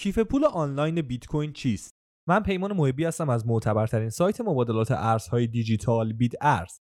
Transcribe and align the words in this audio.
کیف 0.00 0.18
پول 0.18 0.44
آنلاین 0.44 1.02
بیت 1.02 1.26
کوین 1.26 1.52
چیست؟ 1.52 1.94
من 2.28 2.42
پیمان 2.42 2.72
محبی 2.72 3.04
هستم 3.04 3.28
از 3.28 3.46
معتبرترین 3.46 4.10
سایت 4.10 4.40
مبادلات 4.40 4.90
ارزهای 4.90 5.46
دیجیتال 5.46 6.12
بیت 6.12 6.32
ارز. 6.40 6.80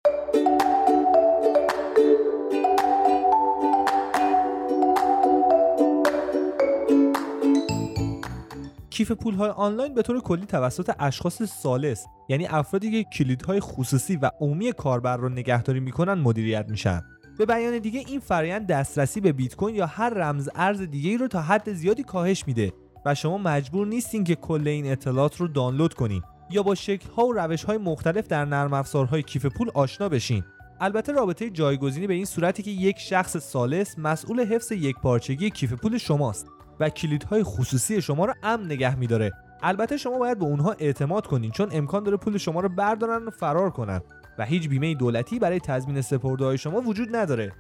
کیف 8.89 9.12
پول 9.12 9.35
های 9.35 9.49
آنلاین 9.49 9.93
به 9.93 10.01
طور 10.01 10.21
کلی 10.21 10.46
توسط 10.46 10.91
اشخاص 10.99 11.43
سالس 11.43 12.05
یعنی 12.29 12.47
افرادی 12.47 12.91
که 12.91 13.09
کلیدهای 13.09 13.59
خصوصی 13.59 14.15
و 14.15 14.31
عمومی 14.39 14.71
کاربر 14.71 15.17
رو 15.17 15.29
نگهداری 15.29 15.79
می‌کنن 15.79 16.13
مدیریت 16.13 16.66
میشن 16.70 17.02
به 17.38 17.45
بیان 17.45 17.80
دیگه 17.80 17.99
این 18.07 18.20
فرایند 18.20 18.67
دسترسی 18.67 19.21
به 19.21 19.31
بیت 19.31 19.55
کوین 19.55 19.75
یا 19.75 19.85
هر 19.85 20.09
رمز 20.09 20.49
ارز 20.55 20.81
دیگه 20.81 21.09
ای 21.09 21.17
رو 21.17 21.27
تا 21.27 21.41
حد 21.41 21.73
زیادی 21.73 22.03
کاهش 22.03 22.48
میده 22.48 22.73
و 23.05 23.16
شما 23.16 23.38
مجبور 23.38 23.88
نیستین 23.88 24.23
که 24.23 24.36
کل 24.36 24.67
این 24.67 24.91
اطلاعات 24.91 25.38
رو 25.38 25.48
دانلود 25.48 25.94
کنین 25.94 26.23
یا 26.49 26.63
با 26.63 26.75
شکل 26.75 27.09
ها 27.09 27.25
و 27.25 27.34
روش 27.34 27.63
های 27.63 27.77
مختلف 27.77 28.27
در 28.27 28.45
نرم 28.45 28.73
افزارهای 28.73 29.23
کیف 29.23 29.45
پول 29.45 29.70
آشنا 29.73 30.09
بشین. 30.09 30.44
البته 30.80 31.11
رابطه 31.11 31.49
جایگزینی 31.49 32.08
به 32.08 32.13
این 32.13 32.25
صورتی 32.25 32.63
که 32.63 32.72
یک 32.72 32.99
شخص 32.99 33.38
سالس 33.38 33.99
مسئول 33.99 34.45
حفظ 34.45 34.72
یک 34.72 34.95
پارچگی 34.95 35.49
کیف 35.49 35.73
پول 35.73 35.98
شماست 35.98 36.48
و 36.80 36.89
کلیدهای 36.89 37.44
خصوصی 37.44 38.02
شما 38.02 38.25
رو 38.25 38.34
امن 38.44 38.66
نگه 38.66 38.95
میداره. 38.95 39.31
البته 39.63 39.97
شما 39.97 40.17
باید 40.17 40.39
به 40.39 40.45
اونها 40.45 40.75
اعتماد 40.80 41.27
کنین 41.27 41.52
چون 41.52 41.70
امکان 41.72 42.03
داره 42.03 42.17
پول 42.17 42.38
شما 42.38 42.59
رو 42.59 42.70
بردارن 42.70 43.25
و 43.25 43.30
فرار 43.30 43.70
کنن 43.70 44.02
و 44.39 44.45
هیچ 44.45 44.70
بیمه 44.70 44.95
دولتی 44.95 45.39
برای 45.39 45.59
تضمین 45.59 46.02
سپرده 46.02 46.45
های 46.45 46.58
شما 46.58 46.81
وجود 46.81 47.16
نداره. 47.16 47.52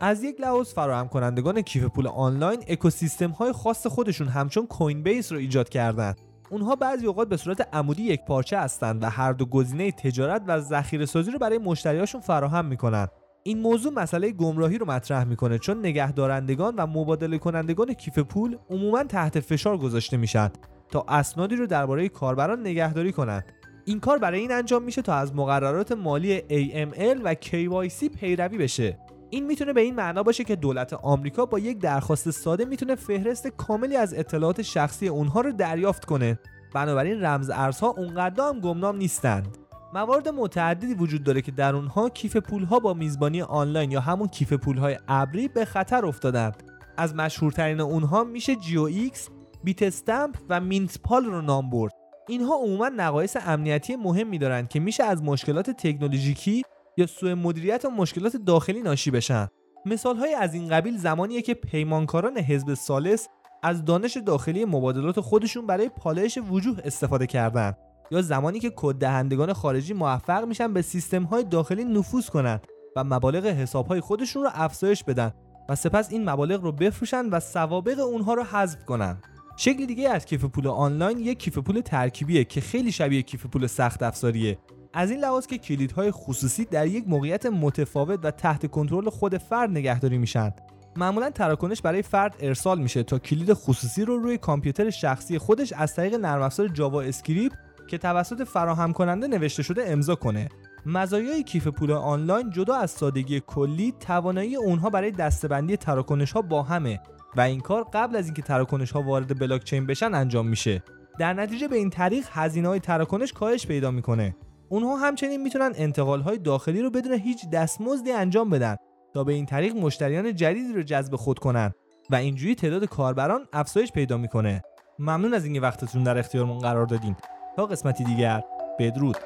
از 0.00 0.24
یک 0.24 0.40
لحاظ 0.40 0.72
فراهم 0.72 1.08
کنندگان 1.08 1.62
کیف 1.62 1.84
پول 1.84 2.06
آنلاین 2.06 2.64
اکوسیستم 2.68 3.30
های 3.30 3.52
خاص 3.52 3.86
خودشون 3.86 4.28
همچون 4.28 4.66
کوین 4.66 5.02
بیس 5.02 5.32
رو 5.32 5.38
ایجاد 5.38 5.68
کردن. 5.68 6.14
اونها 6.50 6.76
بعضی 6.76 7.06
اوقات 7.06 7.28
به 7.28 7.36
صورت 7.36 7.68
عمودی 7.72 8.02
یک 8.02 8.20
پارچه 8.24 8.58
هستند 8.58 9.02
و 9.02 9.06
هر 9.06 9.32
دو 9.32 9.46
گزینه 9.46 9.92
تجارت 9.92 10.42
و 10.46 10.60
ذخیره 10.60 11.06
سازی 11.06 11.30
رو 11.30 11.38
برای 11.38 11.58
مشتریاشون 11.58 12.20
فراهم 12.20 12.64
می‌کنن. 12.64 13.08
این 13.42 13.60
موضوع 13.60 13.92
مسئله 13.92 14.30
گمراهی 14.30 14.78
رو 14.78 14.86
مطرح 14.86 15.24
می‌کنه 15.24 15.58
چون 15.58 15.78
نگهدارندگان 15.78 16.74
و 16.76 16.86
مبادله 16.86 17.38
کنندگان 17.38 17.92
کیف 17.92 18.18
پول 18.18 18.56
عموما 18.70 19.04
تحت 19.04 19.40
فشار 19.40 19.78
گذاشته 19.78 20.16
میشن 20.16 20.50
تا 20.90 21.04
اسنادی 21.08 21.56
رو 21.56 21.66
درباره 21.66 22.08
کاربران 22.08 22.60
نگهداری 22.60 23.12
کنند 23.12 23.44
این 23.84 24.00
کار 24.00 24.18
برای 24.18 24.40
این 24.40 24.52
انجام 24.52 24.82
میشه 24.82 25.02
تا 25.02 25.14
از 25.14 25.34
مقررات 25.34 25.92
مالی 25.92 26.38
AML 26.38 27.20
و 27.24 27.34
KYC 27.34 28.08
پیروی 28.20 28.58
بشه. 28.58 28.98
این 29.30 29.46
می‌تونه 29.46 29.72
به 29.72 29.80
این 29.80 29.94
معنا 29.94 30.22
باشه 30.22 30.44
که 30.44 30.56
دولت 30.56 30.92
آمریکا 30.92 31.46
با 31.46 31.58
یک 31.58 31.78
درخواست 31.78 32.30
ساده 32.30 32.64
می‌تونه 32.64 32.94
فهرست 32.94 33.46
کاملی 33.48 33.96
از 33.96 34.14
اطلاعات 34.14 34.62
شخصی 34.62 35.08
اونها 35.08 35.40
رو 35.40 35.52
دریافت 35.52 36.04
کنه. 36.04 36.38
بنابراین 36.74 37.24
رمز 37.24 37.50
ارزها 37.50 37.88
اونقدر 37.88 38.48
هم 38.48 38.60
گمنام 38.60 38.96
نیستند. 38.96 39.58
موارد 39.94 40.28
متعددی 40.28 40.94
وجود 40.94 41.24
داره 41.24 41.42
که 41.42 41.52
در 41.52 41.74
اونها 41.74 42.08
کیف 42.08 42.36
پولها 42.36 42.78
با 42.78 42.94
میزبانی 42.94 43.42
آنلاین 43.42 43.90
یا 43.90 44.00
همون 44.00 44.28
کیف 44.28 44.52
پولهای 44.52 44.98
ابری 45.08 45.48
به 45.48 45.64
خطر 45.64 46.06
افتادند. 46.06 46.62
از 46.96 47.14
مشهورترین 47.14 47.80
اونها 47.80 48.24
میشه 48.24 48.56
GOX، 48.56 49.28
Bitstamp 49.64 50.36
و 50.48 50.60
MintPal 50.60 51.24
رو 51.24 51.42
نام 51.42 51.70
برد. 51.70 51.92
اینها 52.28 52.54
عموما 52.54 52.88
نقایص 52.88 53.36
امنیتی 53.46 53.96
مهمی 53.96 54.38
دارند 54.38 54.68
که 54.68 54.80
میشه 54.80 55.04
از 55.04 55.22
مشکلات 55.22 55.70
تکنولوژیکی 55.70 56.62
یا 56.96 57.06
سوء 57.06 57.34
مدیریت 57.34 57.84
و 57.84 57.90
مشکلات 57.90 58.36
داخلی 58.36 58.82
ناشی 58.82 59.10
بشن. 59.10 59.48
مثال 59.86 60.16
های 60.16 60.34
از 60.34 60.54
این 60.54 60.68
قبیل 60.68 60.96
زمانیه 60.96 61.42
که 61.42 61.54
پیمانکاران 61.54 62.38
حزب 62.38 62.74
سالس 62.74 63.28
از 63.62 63.84
دانش 63.84 64.16
داخلی 64.16 64.64
مبادلات 64.64 65.20
خودشون 65.20 65.66
برای 65.66 65.88
پالایش 65.88 66.38
وجوه 66.50 66.78
استفاده 66.84 67.26
کردند 67.26 67.76
یا 68.10 68.22
زمانی 68.22 68.60
که 68.60 68.72
کد 68.76 68.94
دهندگان 68.94 69.52
خارجی 69.52 69.94
موفق 69.94 70.44
میشن 70.44 70.72
به 70.72 70.82
سیستم 70.82 71.22
های 71.22 71.44
داخلی 71.44 71.84
نفوذ 71.84 72.28
کنند 72.28 72.66
و 72.96 73.04
مبالغ 73.04 73.46
حساب 73.46 73.86
های 73.86 74.00
خودشون 74.00 74.42
رو 74.42 74.50
افزایش 74.54 75.04
بدن 75.04 75.32
و 75.68 75.74
سپس 75.74 76.12
این 76.12 76.30
مبالغ 76.30 76.62
رو 76.62 76.72
بفروشن 76.72 77.26
و 77.26 77.40
سوابق 77.40 78.00
اونها 78.00 78.34
رو 78.34 78.42
حذف 78.42 78.84
کنن. 78.84 79.18
شکل 79.56 79.86
دیگه 79.86 80.08
از 80.08 80.24
کیف 80.24 80.44
پول 80.44 80.66
آنلاین 80.66 81.18
یک 81.18 81.38
کیف 81.38 81.58
پول 81.58 81.80
ترکیبیه 81.80 82.44
که 82.44 82.60
خیلی 82.60 82.92
شبیه 82.92 83.22
کیف 83.22 83.46
پول 83.46 83.66
سخت 83.66 84.02
افزاریه. 84.02 84.58
از 84.98 85.10
این 85.10 85.20
لحاظ 85.20 85.46
که 85.46 85.58
کلیدهای 85.58 86.10
خصوصی 86.10 86.64
در 86.64 86.86
یک 86.86 87.04
موقعیت 87.08 87.46
متفاوت 87.46 88.20
و 88.22 88.30
تحت 88.30 88.70
کنترل 88.70 89.10
خود 89.10 89.38
فرد 89.38 89.70
نگهداری 89.70 90.18
میشن. 90.18 90.52
معمولا 90.96 91.30
تراکنش 91.30 91.82
برای 91.82 92.02
فرد 92.02 92.36
ارسال 92.40 92.80
میشه 92.80 93.02
تا 93.02 93.18
کلید 93.18 93.52
خصوصی 93.52 94.04
رو 94.04 94.18
روی 94.18 94.38
کامپیوتر 94.38 94.90
شخصی 94.90 95.38
خودش 95.38 95.72
از 95.72 95.94
طریق 95.94 96.14
نرم 96.14 96.42
افزار 96.42 96.68
JavaScript 96.68 97.56
که 97.86 97.98
توسط 97.98 98.42
فراهم 98.42 98.92
کننده 98.92 99.26
نوشته 99.26 99.62
شده 99.62 99.84
امضا 99.86 100.14
کنه. 100.14 100.48
مزایای 100.86 101.42
کیف 101.42 101.66
پول 101.66 101.92
آنلاین 101.92 102.50
جدا 102.50 102.74
از 102.74 102.90
سادگی 102.90 103.42
کلی 103.46 103.94
توانایی 104.00 104.56
اونها 104.56 104.90
برای 104.90 105.10
دسته‌بندی 105.10 105.76
تراکنش 105.76 106.32
ها 106.32 106.42
با 106.42 106.62
همه 106.62 107.00
و 107.36 107.40
این 107.40 107.60
کار 107.60 107.86
قبل 107.92 108.16
از 108.16 108.24
اینکه 108.24 108.42
تراکنش 108.42 108.90
ها 108.90 109.02
وارد 109.02 109.38
بلاک 109.38 109.64
چین 109.64 109.86
بشن 109.86 110.14
انجام 110.14 110.46
میشه. 110.46 110.82
در 111.18 111.32
نتیجه 111.32 111.68
به 111.68 111.76
این 111.76 111.90
طریق 111.90 112.24
هزینه 112.30 112.68
های 112.68 112.80
تراکنش 112.80 113.32
کاهش 113.32 113.66
پیدا 113.66 113.90
می‌کنه. 113.90 114.36
اونها 114.68 114.96
همچنین 114.96 115.42
می‌تونن 115.42 115.72
انتقال 115.76 116.20
های 116.20 116.38
داخلی 116.38 116.82
رو 116.82 116.90
بدون 116.90 117.12
هیچ 117.12 117.50
دستمزدی 117.50 118.12
انجام 118.12 118.50
بدن 118.50 118.76
تا 119.14 119.24
به 119.24 119.32
این 119.32 119.46
طریق 119.46 119.76
مشتریان 119.76 120.34
جدیدی 120.34 120.72
رو 120.72 120.82
جذب 120.82 121.16
خود 121.16 121.38
کنن 121.38 121.72
و 122.10 122.14
اینجوری 122.14 122.54
تعداد 122.54 122.84
کاربران 122.84 123.46
افزایش 123.52 123.92
پیدا 123.92 124.16
می‌کنه. 124.16 124.62
ممنون 124.98 125.34
از 125.34 125.44
اینکه 125.44 125.60
وقتتون 125.60 126.02
در 126.02 126.18
اختیارمون 126.18 126.58
قرار 126.58 126.86
دادین. 126.86 127.16
تا 127.56 127.66
قسمتی 127.66 128.04
دیگر 128.04 128.42
بدرود. 128.78 129.16